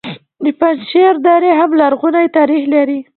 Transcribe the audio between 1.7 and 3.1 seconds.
لرغونی تاریخ لري